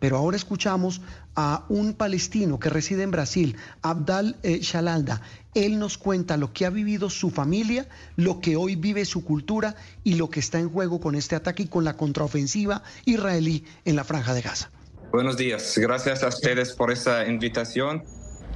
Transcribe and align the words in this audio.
Pero 0.00 0.16
ahora 0.16 0.36
escuchamos 0.36 1.02
a 1.36 1.64
un 1.68 1.92
palestino 1.92 2.58
que 2.58 2.70
reside 2.70 3.04
en 3.04 3.10
Brasil, 3.12 3.56
Abdal 3.82 4.36
eh, 4.42 4.58
Shalalda. 4.60 5.20
Él 5.54 5.78
nos 5.78 5.98
cuenta 5.98 6.36
lo 6.36 6.52
que 6.52 6.64
ha 6.64 6.70
vivido 6.70 7.10
su 7.10 7.30
familia, 7.30 7.86
lo 8.16 8.40
que 8.40 8.56
hoy 8.56 8.76
vive 8.76 9.04
su 9.04 9.24
cultura 9.24 9.76
y 10.02 10.14
lo 10.14 10.30
que 10.30 10.40
está 10.40 10.58
en 10.58 10.70
juego 10.70 11.00
con 11.00 11.14
este 11.14 11.36
ataque 11.36 11.64
y 11.64 11.66
con 11.66 11.84
la 11.84 11.96
contraofensiva 11.96 12.82
israelí 13.04 13.64
en 13.84 13.94
la 13.94 14.04
franja 14.04 14.34
de 14.34 14.40
Gaza. 14.40 14.70
Buenos 15.12 15.36
días, 15.36 15.76
gracias 15.76 16.22
a 16.22 16.28
ustedes 16.28 16.72
por 16.72 16.90
esta 16.90 17.26
invitación. 17.26 18.02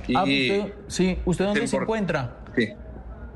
Y, 0.07 0.15
ah, 0.17 0.69
sí, 0.89 1.19
¿usted 1.25 1.45
dónde 1.47 1.67
se 1.67 1.77
encuentra? 1.77 2.45
Sí. 2.57 2.69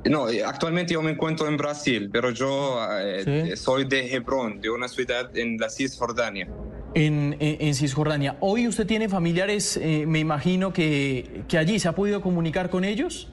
No, 0.05 0.29
eh, 0.31 0.45
actualmente 0.45 0.95
yo 0.95 1.03
me 1.03 1.11
encuentro 1.11 1.49
en 1.49 1.57
Brasil, 1.57 2.09
pero 2.13 2.31
yo 2.31 2.79
eh, 3.01 3.55
soy 3.57 3.85
de 3.85 4.15
Hebrón, 4.15 4.61
de 4.61 4.71
una 4.71 4.87
ciudad 4.87 5.37
en 5.37 5.59
la 5.59 5.69
Cisjordania 5.69 6.49
en, 6.95 7.37
en, 7.39 7.75
Cisjordania. 7.75 8.37
Hoy 8.41 8.67
usted 8.67 8.87
tiene 8.87 9.09
familiares, 9.09 9.77
eh, 9.77 10.05
me 10.07 10.19
imagino 10.19 10.73
que, 10.73 11.43
que, 11.49 11.59
allí 11.59 11.79
se 11.79 11.89
ha 11.89 11.95
podido 11.95 12.21
comunicar 12.21 12.71
con 12.71 12.85
ellos. 12.85 13.33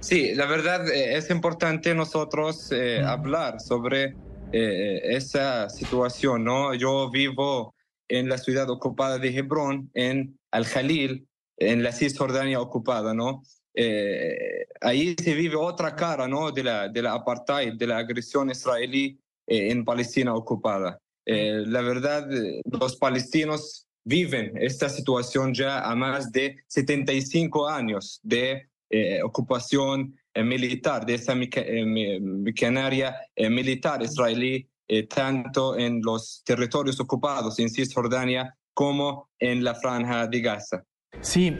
Sí, 0.00 0.34
la 0.34 0.46
verdad 0.46 0.88
eh, 0.88 1.16
es 1.16 1.30
importante 1.30 1.94
nosotros 1.94 2.70
eh, 2.72 3.02
hablar 3.04 3.60
sobre 3.60 4.14
esa 4.56 5.68
situación, 5.68 6.44
¿no? 6.44 6.74
Yo 6.74 7.10
vivo 7.10 7.74
en 8.06 8.28
la 8.28 8.38
ciudad 8.38 8.70
ocupada 8.70 9.18
de 9.18 9.36
Hebrón, 9.36 9.90
en 9.94 10.38
Al-Jalil, 10.52 11.26
en 11.56 11.82
la 11.82 11.90
Cisjordania 11.90 12.60
ocupada, 12.60 13.14
¿no? 13.14 13.42
ahí 14.80 15.16
se 15.20 15.34
vive 15.34 15.56
otra 15.56 15.96
cara, 15.96 16.28
¿no? 16.28 16.52
De 16.52 16.62
la, 16.62 16.88
de 16.88 17.02
la 17.02 17.14
apartheid, 17.14 17.74
de 17.74 17.86
la 17.88 17.98
agresión 17.98 18.48
israelí 18.48 19.18
en 19.48 19.84
Palestina 19.84 20.32
ocupada. 20.32 21.00
Eh, 21.26 21.64
la 21.66 21.80
verdad, 21.82 22.28
los 22.64 22.96
palestinos 22.96 23.86
viven 24.04 24.52
esta 24.56 24.88
situación 24.88 25.54
ya 25.54 25.80
a 25.80 25.94
más 25.94 26.30
de 26.30 26.56
75 26.68 27.68
años 27.68 28.20
de 28.22 28.68
eh, 28.90 29.22
ocupación 29.22 30.14
eh, 30.34 30.44
militar, 30.44 31.06
de 31.06 31.14
esa 31.14 31.34
maquinaria 31.34 33.16
militar 33.50 34.02
israelí, 34.02 34.68
tanto 35.08 35.78
en 35.78 36.02
los 36.02 36.42
territorios 36.44 37.00
ocupados 37.00 37.58
en 37.58 37.70
Cisjordania 37.70 38.54
como 38.74 39.30
en 39.38 39.64
la 39.64 39.74
franja 39.74 40.26
de 40.26 40.40
Gaza. 40.42 40.84
Sí, 41.22 41.56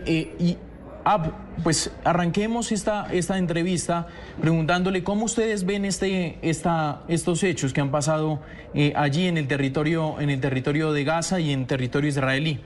Ah, 1.06 1.38
pues 1.62 1.90
arranquemos 2.02 2.72
esta, 2.72 3.12
esta 3.12 3.36
entrevista 3.36 4.06
preguntándole 4.40 5.04
cómo 5.04 5.26
ustedes 5.26 5.66
ven 5.66 5.84
este, 5.84 6.38
esta, 6.40 7.02
estos 7.08 7.42
hechos 7.42 7.74
que 7.74 7.82
han 7.82 7.90
pasado 7.90 8.40
eh, 8.72 8.94
allí 8.96 9.26
en 9.26 9.36
el, 9.36 9.46
territorio, 9.46 10.18
en 10.18 10.30
el 10.30 10.40
territorio 10.40 10.94
de 10.94 11.04
Gaza 11.04 11.40
y 11.40 11.52
en 11.52 11.66
territorio 11.66 12.08
israelí. 12.08 12.64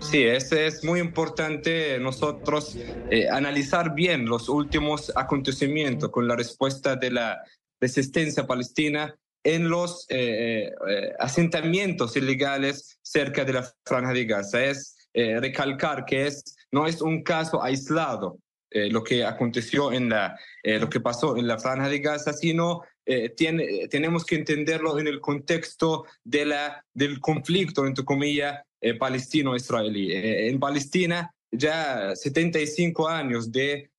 Sí, 0.00 0.24
es, 0.24 0.50
es 0.50 0.82
muy 0.82 0.98
importante 0.98 2.00
nosotros 2.00 2.76
eh, 3.10 3.28
analizar 3.30 3.94
bien 3.94 4.26
los 4.26 4.48
últimos 4.48 5.12
acontecimientos 5.14 6.10
con 6.10 6.26
la 6.26 6.34
respuesta 6.34 6.96
de 6.96 7.12
la 7.12 7.44
resistencia 7.80 8.44
palestina 8.44 9.14
en 9.44 9.68
los 9.68 10.04
eh, 10.08 10.72
asentamientos 11.20 12.16
ilegales 12.16 12.98
cerca 13.02 13.44
de 13.44 13.52
la 13.52 13.72
franja 13.84 14.12
de 14.12 14.24
Gaza. 14.24 14.64
Es 14.64 14.96
recalcar 15.14 16.04
que 16.04 16.28
es 16.28 16.57
no 16.72 16.86
es 16.86 17.00
un 17.00 17.22
caso 17.22 17.62
aislado 17.62 18.38
eh, 18.70 18.90
lo 18.90 19.02
que 19.02 19.24
aconteció 19.24 19.92
en 19.92 20.10
la, 20.10 20.38
eh, 20.62 20.78
lo 20.78 20.90
que 20.90 21.00
pasó 21.00 21.38
en 21.38 21.46
la 21.46 21.58
franja 21.58 21.88
de 21.88 22.00
Gaza, 22.00 22.34
sino 22.34 22.82
eh, 23.06 23.30
tiene, 23.30 23.88
tenemos 23.88 24.26
que 24.26 24.34
entenderlo 24.34 24.98
en 24.98 25.06
el 25.06 25.20
contexto 25.20 26.04
de 26.22 26.44
la, 26.44 26.84
del 26.92 27.18
conflicto, 27.18 27.86
entre 27.86 28.04
comillas, 28.04 28.62
palestino-israelí. 29.00 30.12
en 30.12 30.60
Palestina 30.60 31.34
ya 31.50 32.14
75 32.14 33.08
años 33.08 33.50
de 33.50 33.90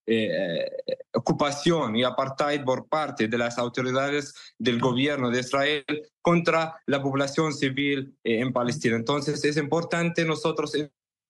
ocupación 1.14 1.98
y 1.98 2.04
apartheid 2.04 2.64
por 2.64 2.88
parte 2.88 3.28
de 3.28 3.38
las 3.38 3.58
autoridades 3.58 4.34
del 4.58 4.80
gobierno 4.80 5.30
de 5.30 5.42
Israel 5.42 5.84
contra 6.22 6.82
la 6.86 7.02
población 7.02 7.54
civil 7.54 8.16
en 8.24 8.54
Palestina. 8.54 8.96
Entonces 8.96 9.44
es 9.44 9.58
importante 9.58 10.24
nosotros 10.24 10.74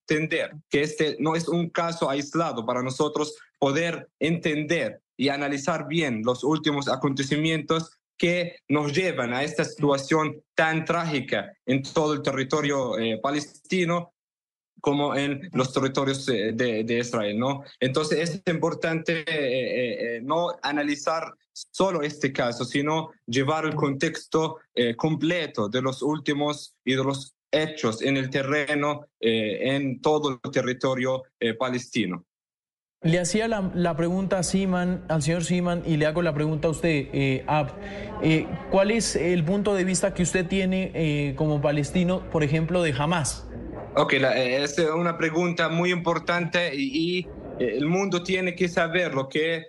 entender 0.10 0.52
que 0.70 0.82
este 0.82 1.18
no 1.20 1.36
es 1.36 1.48
un 1.48 1.70
caso 1.70 2.10
aislado 2.10 2.66
para 2.66 2.82
nosotros 2.82 3.36
poder 3.60 4.10
entender 4.20 5.02
y 5.18 5.30
analizar 5.30 5.88
bien 5.88 6.22
los 6.24 6.44
últimos 6.44 6.88
acontecimientos 6.88 8.00
que 8.18 8.58
nos 8.68 8.94
llevan 8.94 9.34
a 9.34 9.44
esta 9.44 9.64
situación 9.64 10.44
tan 10.56 10.86
trágica 10.86 11.54
en 11.66 11.84
todo 11.84 12.14
el 12.14 12.22
territorio 12.22 12.98
eh, 13.00 13.20
palestino 13.22 14.14
como 14.82 15.16
en 15.16 15.50
los 15.54 15.74
territorios 15.74 16.28
eh, 16.30 16.52
de, 16.54 17.00
Israel, 17.00 17.38
¿no? 17.38 17.64
Entonces 17.82 18.30
es 18.30 18.54
importante 18.54 19.26
eh, 19.28 20.22
no 20.22 20.56
analizar 20.62 21.34
solo 21.52 22.02
este 22.02 22.32
caso, 22.32 22.64
sino 22.64 23.12
llevar 23.26 23.66
el 23.66 23.76
contexto 23.76 24.60
completo 24.96 25.68
de 25.68 25.82
los 25.82 26.02
últimos 26.02 26.74
y 26.86 26.96
de 26.96 27.04
los 27.04 27.36
hechos 27.52 28.02
en 28.02 28.18
el 28.18 28.30
terreno, 28.30 29.08
eh, 29.20 29.76
en 29.76 30.02
todo 30.02 30.40
el 30.44 30.52
territorio 30.52 31.24
eh, 31.40 31.54
palestino. 31.54 32.26
Le 33.02 33.18
hacía 33.18 33.48
la, 33.48 33.96
pregunta 33.96 34.40
a 34.40 34.44
Siman, 34.44 35.06
al 35.08 35.22
señor 35.22 35.46
Siman 35.46 35.84
y 35.86 35.96
le 35.96 36.06
hago 36.06 36.22
la 36.22 36.34
pregunta 36.34 36.68
a 36.68 36.72
usted, 36.72 37.08
eh, 37.14 37.46
Ab. 37.48 37.72
¿Cuál 38.72 38.92
es 38.92 39.16
el 39.16 39.46
punto 39.46 39.74
de 39.74 39.86
vista 39.86 40.14
que 40.14 40.24
usted 40.24 40.46
tiene 40.46 41.34
como 41.38 41.62
palestino, 41.62 42.30
por 42.30 42.44
ejemplo, 42.44 42.84
de 42.84 42.92
Hamas? 42.92 43.48
Ok, 43.96 44.16
es 44.16 44.78
una 44.80 45.18
pregunta 45.18 45.70
muy 45.70 45.92
importante 45.92 46.72
y, 46.76 47.26
el 47.58 47.86
mundo 47.88 48.24
tiene 48.24 48.56
que 48.56 48.68
saber 48.68 49.14
lo 49.14 49.30
que 49.30 49.68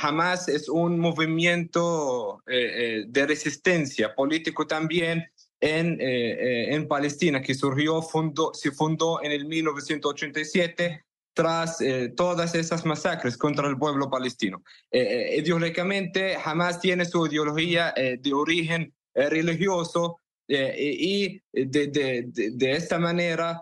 Hamas 0.00 0.48
es 0.48 0.68
un 0.68 0.98
movimiento 0.98 2.42
de 2.46 3.26
resistencia 3.26 4.14
político 4.14 4.66
también 4.66 5.24
en, 5.60 6.00
eh, 6.00 6.30
eh, 6.32 6.74
en 6.74 6.86
Palestina, 6.88 7.40
que 7.40 7.54
surgió, 7.54 8.02
fundó, 8.02 8.52
se 8.54 8.70
fundó 8.70 9.22
en 9.22 9.32
el 9.32 9.46
1987 9.46 11.04
tras 11.32 11.80
eh, 11.80 12.12
todas 12.16 12.54
esas 12.54 12.84
masacres 12.84 13.36
contra 13.36 13.68
el 13.68 13.76
pueblo 13.76 14.08
palestino. 14.08 14.62
ideológicamente, 14.92 16.36
jamás 16.36 16.80
tiene 16.80 17.04
su 17.04 17.26
ideología 17.26 17.92
de 17.96 18.32
origen 18.32 18.94
religioso 19.14 20.20
y 20.46 21.40
de, 21.52 21.86
de, 21.88 22.24
de, 22.30 22.72
esta 22.72 23.00
manera 23.00 23.60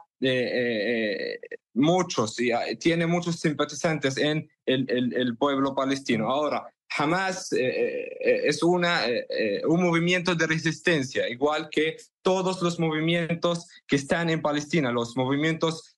muchos, 1.72 2.36
tiene 2.78 3.06
muchos 3.06 3.36
simpatizantes 3.40 4.18
en 4.18 4.46
el, 4.66 4.84
el, 4.90 5.14
el 5.14 5.36
pueblo 5.38 5.74
palestino. 5.74 6.28
Ahora, 6.28 6.66
Hamas 6.96 7.52
eh, 7.52 8.18
eh, 8.20 8.40
es 8.44 8.62
una, 8.62 9.06
eh, 9.06 9.62
un 9.66 9.82
movimiento 9.82 10.34
de 10.34 10.46
resistencia, 10.46 11.28
igual 11.28 11.68
que 11.70 11.96
todos 12.22 12.60
los 12.62 12.78
movimientos 12.78 13.68
que 13.86 13.96
están 13.96 14.30
en 14.30 14.42
Palestina, 14.42 14.92
los 14.92 15.16
movimientos 15.16 15.88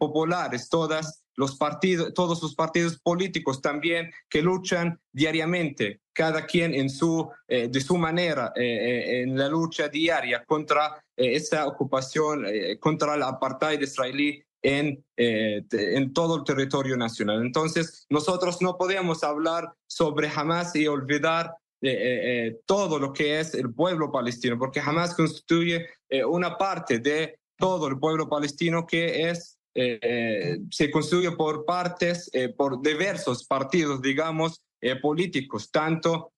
populares, 0.00 0.68
todas 0.68 1.22
los 1.36 1.56
partidos, 1.56 2.12
todos 2.14 2.42
los 2.42 2.56
partidos 2.56 2.98
políticos 2.98 3.62
también 3.62 4.10
que 4.28 4.42
luchan 4.42 4.98
diariamente, 5.12 6.00
cada 6.12 6.46
quien 6.46 6.74
en 6.74 6.90
su, 6.90 7.30
de 7.46 7.80
su 7.80 7.96
manera, 7.96 8.52
en 8.56 9.38
la 9.38 9.48
lucha 9.48 9.88
diaria 9.88 10.44
contra 10.44 11.00
esa 11.14 11.68
ocupación, 11.68 12.44
contra 12.80 13.14
el 13.14 13.22
apartheid 13.22 13.80
israelí 13.80 14.42
en, 14.62 15.04
eh, 15.16 15.64
en 15.70 16.12
todo 16.12 16.36
el 16.36 16.44
territorio 16.44 16.96
nacional. 16.96 17.42
Entonces, 17.42 18.06
nosotros 18.08 18.62
no 18.62 18.78
podemos 18.78 19.24
hablar 19.24 19.72
sobre 19.86 20.28
Hamas 20.28 20.74
y 20.76 20.86
olvidar 20.86 21.56
eh, 21.80 21.90
eh, 21.90 22.60
todo 22.64 22.98
lo 22.98 23.12
que 23.12 23.40
es 23.40 23.54
el 23.54 23.74
pueblo 23.74 24.12
palestino, 24.12 24.56
porque 24.58 24.80
Hamas 24.80 25.14
constituye 25.14 25.86
una 26.28 26.58
parte 26.58 26.98
de 26.98 27.38
todo 27.56 27.88
el 27.88 27.98
pueblo 27.98 28.28
palestino 28.28 28.86
que 28.86 29.30
es, 29.30 29.58
se 29.74 30.90
construye 30.90 31.32
por 31.32 31.64
partes, 31.64 32.30
por 32.58 32.82
diversos 32.82 33.46
partidos, 33.46 34.02
digamos, 34.02 34.60
políticos, 35.00 35.70
tanto 35.70 36.32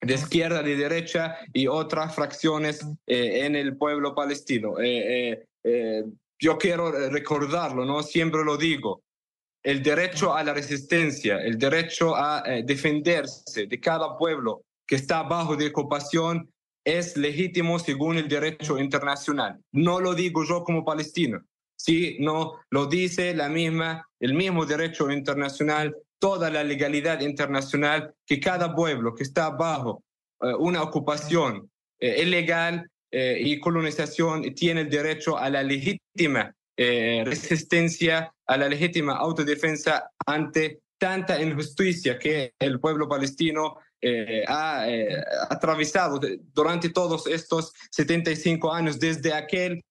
de 0.00 0.14
izquierda, 0.14 0.62
de 0.62 0.76
derecha 0.76 1.38
y 1.52 1.66
otras 1.66 2.14
fracciones 2.14 2.86
en 3.06 3.56
el 3.56 3.76
pueblo 3.76 4.14
palestino 4.14 4.76
yo 6.38 6.56
quiero 6.56 6.96
eh, 6.96 7.10
recordarlo, 7.10 7.84
¿no? 7.84 8.02
Siempre 8.02 8.44
lo 8.44 8.56
digo. 8.56 9.02
El 9.62 9.82
derecho 9.82 10.34
a 10.34 10.44
la 10.44 10.54
resistencia, 10.54 11.38
el 11.38 11.58
derecho 11.58 12.14
a 12.16 12.42
eh, 12.46 12.62
defenderse 12.64 13.66
de 13.66 13.80
cada 13.80 14.16
pueblo 14.16 14.62
que 14.86 14.96
está 14.96 15.24
bajo 15.24 15.56
de 15.56 15.66
ocupación 15.66 16.48
es 16.84 17.16
legítimo 17.16 17.78
según 17.78 18.16
el 18.16 18.28
derecho 18.28 18.78
internacional. 18.78 19.60
No 19.72 20.00
lo 20.00 20.14
digo 20.14 20.44
yo 20.44 20.62
como 20.62 20.84
palestino, 20.84 21.42
sí, 21.76 22.16
no 22.20 22.60
lo 22.70 22.86
dice 22.86 23.34
la 23.34 23.48
misma, 23.48 24.08
el 24.20 24.34
mismo 24.34 24.64
derecho 24.64 25.10
internacional, 25.10 25.94
toda 26.18 26.50
la 26.50 26.64
legalidad 26.64 27.20
internacional 27.20 28.14
que 28.24 28.40
cada 28.40 28.74
pueblo 28.74 29.14
que 29.14 29.24
está 29.24 29.50
bajo 29.50 30.02
eh, 30.40 30.54
una 30.58 30.82
ocupación 30.82 31.70
ilegal 32.00 32.88
y 33.10 33.58
colonización 33.58 34.54
tiene 34.54 34.82
el 34.82 34.90
derecho 34.90 35.38
a 35.38 35.48
la 35.48 35.62
legítima 35.62 36.54
resistencia, 36.76 38.32
a 38.46 38.56
la 38.56 38.68
legítima 38.68 39.16
autodefensa 39.16 40.10
ante 40.26 40.80
tanta 40.98 41.40
injusticia 41.40 42.18
que 42.18 42.52
el 42.58 42.78
pueblo 42.78 43.08
palestino 43.08 43.78
ha 44.46 44.84
atravesado 45.48 46.20
durante 46.52 46.90
todos 46.90 47.26
estos 47.26 47.72
75 47.90 48.72
años, 48.72 49.00
desde 49.00 49.32
aquel 49.32 49.82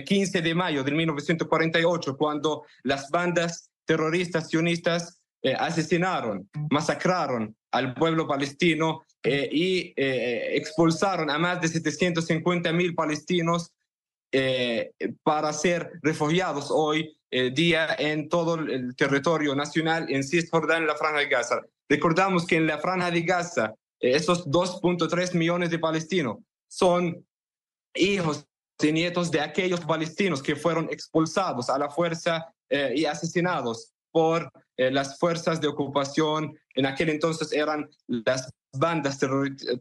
15 0.00 0.42
de 0.42 0.54
mayo 0.54 0.82
de 0.82 0.92
1948, 0.92 2.16
cuando 2.16 2.64
las 2.82 3.10
bandas 3.10 3.70
terroristas 3.84 4.48
sionistas 4.48 5.20
eh, 5.42 5.54
asesinaron, 5.58 6.48
masacraron 6.70 7.54
al 7.72 7.94
pueblo 7.94 8.26
palestino 8.26 9.04
eh, 9.22 9.48
y 9.50 9.92
eh, 9.96 10.56
expulsaron 10.56 11.30
a 11.30 11.38
más 11.38 11.60
de 11.60 11.68
750 11.68 12.72
mil 12.72 12.94
palestinos 12.94 13.70
para 15.22 15.52
ser 15.52 15.90
refugiados 16.00 16.68
hoy 16.70 17.14
día 17.52 17.94
en 17.98 18.30
todo 18.30 18.54
el 18.54 18.96
territorio 18.96 19.54
nacional, 19.54 20.06
en 20.08 20.24
Cisjordania, 20.24 20.78
en 20.78 20.86
la 20.86 20.96
Franja 20.96 21.18
de 21.18 21.28
Gaza. 21.28 21.60
Recordamos 21.86 22.46
que 22.46 22.56
en 22.56 22.66
la 22.66 22.78
Franja 22.78 23.10
de 23.10 23.20
Gaza, 23.20 23.74
esos 24.00 24.46
2.3 24.46 25.34
millones 25.34 25.68
de 25.68 25.78
palestinos 25.78 26.38
son 26.66 27.26
hijos 27.94 28.46
y 28.80 28.90
nietos 28.90 29.30
de 29.30 29.42
aquellos 29.42 29.80
palestinos 29.80 30.42
que 30.42 30.56
fueron 30.56 30.88
expulsados 30.90 31.68
a 31.68 31.78
la 31.78 31.90
fuerza 31.90 32.54
y 32.70 33.04
asesinados 33.04 33.92
por 34.12 34.50
eh, 34.76 34.90
las 34.90 35.18
fuerzas 35.18 35.60
de 35.60 35.68
ocupación, 35.68 36.56
en 36.74 36.86
aquel 36.86 37.08
entonces 37.08 37.52
eran 37.52 37.90
las 38.06 38.52
bandas 38.72 39.18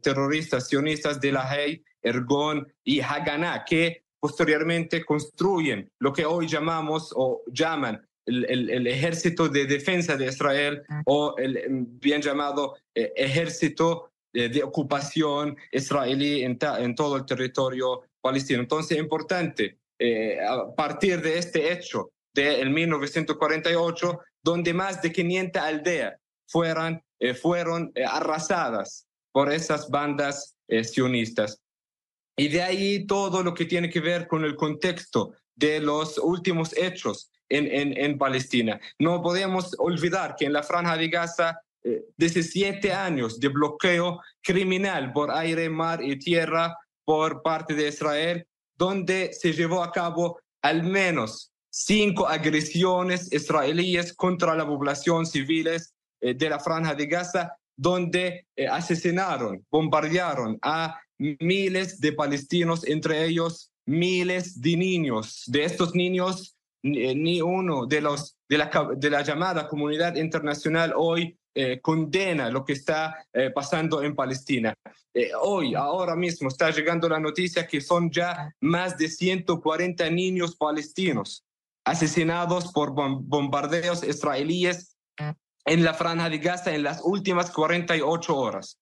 terroristas 0.01 0.67
sionistas 0.67 1.19
de 1.19 1.31
la 1.31 1.49
Hay, 1.49 1.83
Ergon 2.01 2.67
y 2.83 2.99
Haganah, 2.99 3.63
que 3.65 4.03
posteriormente 4.19 5.03
construyen 5.03 5.89
lo 5.99 6.13
que 6.13 6.25
hoy 6.25 6.47
llamamos 6.47 7.13
o 7.15 7.41
llaman 7.47 8.07
el, 8.25 8.87
ejército 8.87 9.49
de 9.49 9.65
defensa 9.65 10.15
de 10.15 10.27
Israel 10.27 10.83
o 11.05 11.35
el 11.37 11.85
bien 11.87 12.21
llamado 12.21 12.75
eh, 12.93 13.11
ejército 13.15 14.11
de, 14.31 14.63
ocupación 14.63 15.57
israelí 15.71 16.43
en, 16.43 16.57
todo 16.95 17.17
el 17.17 17.25
territorio 17.25 18.03
palestino. 18.21 18.61
Entonces 18.61 18.97
es 18.97 19.03
importante, 19.03 19.79
eh, 19.99 20.37
a 20.39 20.73
partir 20.73 21.21
de 21.21 21.37
este 21.37 21.71
hecho 21.71 22.11
de 22.33 22.63
1948, 22.65 24.19
donde 24.43 24.73
más 24.73 25.01
de 25.01 25.11
500 25.11 25.61
aldeas 25.61 26.15
fueran, 26.47 27.03
eh, 27.21 27.35
fueron 27.35 27.91
eh, 27.93 28.03
arrasadas 28.03 29.07
por 29.31 29.53
esas 29.53 29.89
bandas 29.91 30.57
eh, 30.67 30.83
sionistas. 30.83 31.61
Y 32.35 32.47
de 32.47 32.63
ahí 32.63 33.05
todo 33.05 33.43
lo 33.43 33.53
que 33.53 33.65
tiene 33.65 33.91
que 33.91 33.99
ver 33.99 34.27
con 34.27 34.43
el 34.43 34.55
contexto 34.55 35.35
de 35.55 35.79
los 35.79 36.17
últimos 36.17 36.75
hechos 36.75 37.29
en, 37.47 37.67
en, 37.67 37.95
en 37.95 38.17
Palestina. 38.17 38.79
No 38.97 39.21
podemos 39.21 39.75
olvidar 39.77 40.35
que 40.35 40.45
en 40.45 40.53
la 40.53 40.63
franja 40.63 40.97
de 40.97 41.09
Gaza, 41.09 41.61
17 42.17 42.91
años 42.93 43.39
de 43.39 43.49
bloqueo 43.49 44.21
criminal 44.41 45.11
por 45.13 45.31
aire, 45.31 45.69
mar 45.69 46.01
y 46.03 46.17
tierra 46.17 46.77
por 47.03 47.41
parte 47.41 47.73
de 47.73 47.89
Israel, 47.89 48.47
donde 48.75 49.33
se 49.33 49.51
llevó 49.51 49.83
a 49.83 49.91
cabo 49.91 50.39
al 50.61 50.83
menos 50.83 51.51
cinco 51.69 52.27
agresiones 52.27 53.31
israelíes 53.31 54.13
contra 54.13 54.55
la 54.55 54.65
población 54.65 55.25
civiles 55.25 55.93
de 56.21 56.49
la 56.49 56.59
franja 56.59 56.93
de 56.93 57.07
Gaza, 57.07 57.57
donde 57.75 58.45
eh, 58.55 58.67
asesinaron, 58.67 59.65
bombardearon 59.71 60.59
a 60.61 60.99
miles 61.17 61.99
de 61.99 62.13
palestinos, 62.13 62.87
entre 62.87 63.25
ellos 63.25 63.71
miles 63.87 64.61
de 64.61 64.77
niños. 64.77 65.43
De 65.47 65.63
estos 65.63 65.95
niños, 65.95 66.55
ni 66.83 67.39
eh, 67.39 67.43
uno 67.43 67.87
de, 67.87 68.01
los, 68.01 68.37
de, 68.47 68.59
la, 68.59 68.69
de 68.95 69.09
la 69.09 69.23
llamada 69.23 69.67
comunidad 69.67 70.15
internacional 70.15 70.93
hoy 70.95 71.37
condena 71.81 72.49
lo 72.49 72.63
que 72.63 72.71
está 72.71 73.27
pasando 73.53 74.01
en 74.01 74.15
Palestina. 74.15 74.73
hoy, 75.41 75.75
ahora 75.75 76.15
mismo, 76.15 76.47
está 76.47 76.71
llegando 76.71 77.09
la 77.09 77.19
noticia 77.19 77.67
que 77.67 77.81
son 77.81 78.09
ya 78.09 78.55
más 78.61 78.97
de 78.97 79.09
140 79.09 80.09
niños 80.11 80.55
palestinos 80.55 81.43
asesinados 81.83 82.71
por 82.71 82.93
bombardeos 82.93 84.01
israelíes 84.03 84.95
en 85.65 85.83
la 85.83 85.93
franja 85.93 86.29
de 86.29 86.37
Gaza 86.37 86.73
en 86.73 86.83
las 86.83 87.01
últimas 87.03 87.51
48 87.51 88.35
horas. 88.35 88.79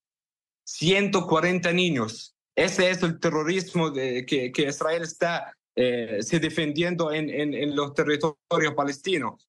140 0.65 1.71
niños. 1.73 2.35
Ese 2.55 2.89
es 2.89 3.01
el 3.03 3.19
terrorismo 3.19 3.89
de, 3.89 4.25
que, 4.25 4.51
que, 4.51 4.63
Israel 4.63 5.03
está 5.03 5.53
eh, 5.75 6.19
se 6.21 6.39
defendiendo 6.39 7.11
en, 7.11 7.29
en, 7.29 7.75
los 7.75 7.93
territorios 7.93 8.73
palestinos. 8.75 9.47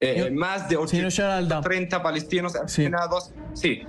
Eh, 0.00 0.30
más 0.30 0.68
de 0.68 0.76
30 1.62 2.02
palestinos 2.02 2.56
asesinados. 2.56 3.32
Sí. 3.54 3.82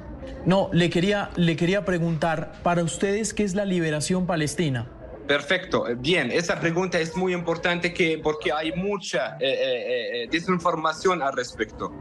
No, 0.45 0.69
le 0.71 0.89
quería, 0.89 1.31
le 1.35 1.55
quería 1.55 1.85
preguntar, 1.85 2.53
para 2.63 2.83
ustedes, 2.83 3.33
¿qué 3.33 3.43
es 3.43 3.55
la 3.55 3.65
liberación 3.65 4.25
palestina? 4.25 4.89
Perfecto, 5.27 5.85
bien, 5.97 6.31
esa 6.31 6.59
pregunta 6.59 6.99
es 6.99 7.15
muy 7.15 7.33
importante 7.33 7.93
que, 7.93 8.19
porque 8.21 8.51
hay 8.51 8.73
mucha 8.73 9.37
eh, 9.39 9.47
eh, 9.47 10.23
eh, 10.23 10.27
desinformación 10.29 11.21
al 11.21 11.33
respecto. 11.33 11.93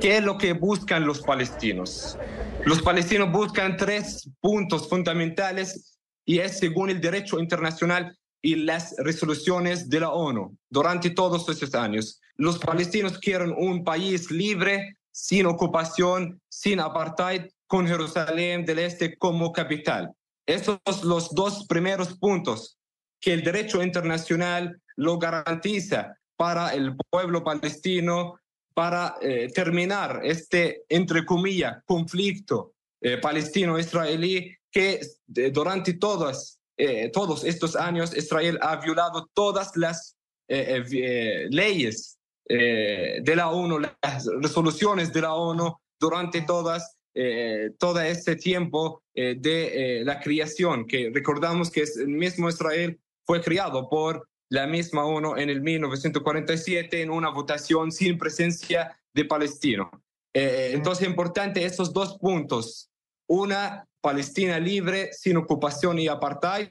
¿Qué 0.00 0.18
es 0.18 0.22
lo 0.22 0.38
que 0.38 0.52
buscan 0.52 1.06
los 1.06 1.22
palestinos? 1.22 2.16
Los 2.64 2.82
palestinos 2.82 3.32
buscan 3.32 3.76
tres 3.76 4.30
puntos 4.40 4.88
fundamentales 4.88 5.98
y 6.24 6.38
es 6.38 6.58
según 6.58 6.90
el 6.90 7.00
derecho 7.00 7.40
internacional 7.40 8.16
y 8.40 8.54
las 8.54 8.94
resoluciones 8.98 9.90
de 9.90 9.98
la 9.98 10.10
ONU 10.10 10.56
durante 10.70 11.10
todos 11.10 11.48
estos 11.48 11.74
años. 11.74 12.20
Los 12.36 12.58
palestinos 12.60 13.18
quieren 13.18 13.52
un 13.56 13.82
país 13.82 14.30
libre, 14.30 14.96
sin 15.10 15.46
ocupación, 15.46 16.40
sin 16.48 16.78
apartheid, 16.78 17.46
con 17.66 17.86
Jerusalén 17.86 18.64
del 18.64 18.78
Este 18.78 19.18
como 19.18 19.52
capital. 19.52 20.12
Estos 20.46 20.78
son 20.86 21.08
los 21.08 21.34
dos 21.34 21.66
primeros 21.66 22.16
puntos 22.18 22.78
que 23.20 23.34
el 23.34 23.42
derecho 23.42 23.82
internacional 23.82 24.80
lo 24.94 25.18
garantiza 25.18 26.16
para 26.36 26.72
el 26.72 26.96
pueblo 27.10 27.42
palestino 27.42 28.38
para 28.78 29.16
eh, 29.20 29.50
terminar 29.52 30.20
este, 30.22 30.84
entre 30.88 31.24
comillas, 31.24 31.82
conflicto 31.84 32.74
eh, 33.00 33.16
palestino-israelí 33.18 34.54
que 34.70 35.00
durante 35.26 35.94
todas, 35.94 36.60
eh, 36.76 37.10
todos 37.12 37.42
estos 37.42 37.74
años 37.74 38.16
Israel 38.16 38.56
ha 38.62 38.76
violado 38.76 39.28
todas 39.34 39.76
las 39.76 40.14
leyes 40.48 42.18
de 42.48 43.34
la 43.36 43.50
ONU, 43.50 43.80
las 43.80 44.26
resoluciones 44.40 45.12
de 45.12 45.20
la 45.20 45.34
ONU 45.34 45.76
durante 46.00 46.40
todas 46.42 46.98
eh, 47.20 47.70
todo 47.80 48.00
este 48.00 48.36
tiempo 48.36 49.02
eh, 49.12 49.34
de 49.36 50.00
eh, 50.00 50.04
la 50.04 50.20
creación, 50.20 50.86
que 50.86 51.10
recordamos 51.12 51.68
que 51.68 51.80
es 51.80 51.96
el 51.96 52.06
mismo 52.06 52.48
Israel 52.48 53.00
fue 53.24 53.42
criado 53.42 53.88
por 53.88 54.28
la 54.50 54.66
misma 54.66 55.04
ONU 55.04 55.36
en 55.36 55.50
el 55.50 55.60
1947 55.60 57.02
en 57.02 57.10
una 57.10 57.30
votación 57.30 57.92
sin 57.92 58.18
presencia 58.18 58.98
de 59.12 59.24
palestino. 59.24 59.90
entonces, 60.32 61.02
es 61.02 61.08
importante 61.08 61.64
estos 61.64 61.92
dos 61.92 62.18
puntos. 62.18 62.90
Una, 63.26 63.86
Palestina 64.00 64.58
libre, 64.58 65.12
sin 65.12 65.36
ocupación 65.36 65.98
y 65.98 66.08
apartheid, 66.08 66.68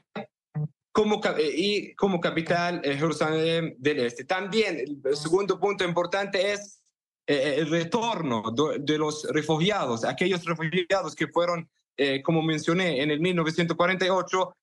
como, 0.92 1.20
y 1.38 1.94
como 1.94 2.20
capital 2.20 2.80
Jerusalén 2.82 3.76
del 3.78 4.00
Este. 4.00 4.24
También, 4.24 5.00
el 5.04 5.16
segundo 5.16 5.60
punto 5.60 5.84
importante 5.84 6.52
es 6.52 6.80
eh, 7.26 7.56
el 7.58 7.70
retorno 7.70 8.42
de, 8.80 8.98
los 8.98 9.24
refugiados, 9.30 10.04
aquellos 10.04 10.44
refugiados 10.44 11.14
que 11.14 11.28
fueron, 11.28 11.68
eh, 11.96 12.22
como 12.22 12.42
mencioné, 12.42 13.02
en 13.02 13.10
el 13.10 13.20
1948, 13.20 14.56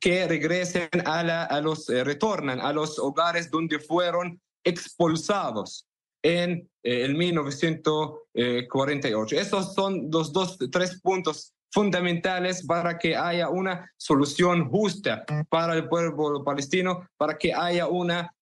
que 0.00 0.26
regresen 0.26 0.88
a, 1.04 1.22
la, 1.22 1.44
a 1.44 1.60
los, 1.60 1.90
eh, 1.90 2.02
retornan 2.04 2.60
a 2.60 2.72
los 2.72 2.98
hogares 2.98 3.50
donde 3.50 3.78
fueron 3.78 4.40
expulsados 4.64 5.86
en 6.22 6.66
el 6.82 7.14
1948. 7.16 9.36
Esos 9.36 9.74
son 9.74 10.08
los 10.10 10.32
dos, 10.32 10.56
tres 10.70 10.98
puntos 11.00 11.52
fundamentales 11.72 12.64
para 12.66 12.98
que 12.98 13.16
haya 13.16 13.48
una 13.48 13.90
solución 13.96 14.68
justa 14.68 15.24
para 15.48 15.74
el 15.74 15.88
pueblo 15.88 16.44
palestino, 16.44 17.08
para 17.16 17.38
que 17.38 17.54
haya 17.54 17.86
una 17.86 18.32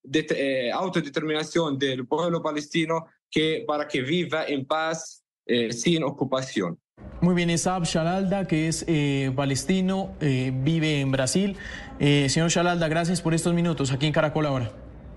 autodeterminación 0.74 1.78
del 1.78 2.06
pueblo 2.06 2.42
palestino 2.42 3.06
que, 3.30 3.64
para 3.66 3.86
que 3.86 4.02
viva 4.02 4.44
en 4.46 4.66
paz 4.66 5.22
eh, 5.46 5.72
sin 5.72 6.02
ocupación. 6.02 6.78
Muy 7.20 7.34
bien, 7.34 7.50
es 7.50 7.66
Ab 7.66 7.84
Shalalda, 7.84 8.46
que 8.46 8.68
es 8.68 8.84
eh, 8.88 9.30
palestino, 9.36 10.12
eh, 10.20 10.52
vive 10.54 11.00
en 11.00 11.10
Brasil. 11.10 11.56
señor 11.98 12.48
Shalalda, 12.48 12.88
gracias 12.88 13.20
por 13.20 13.34
estos 13.34 13.52
minutos 13.52 13.92
aquí 13.92 14.06
en 14.06 14.12
Caracol 14.12 14.46
ahora. 14.46 14.70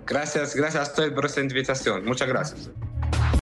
Gracias, 0.06 0.54
gracias 0.56 0.90
a 0.90 0.92
usted 0.92 1.14
por 1.14 1.26
esta 1.26 1.40
invitación. 1.40 2.04
Muchas 2.04 2.28
gracias. 2.28 2.70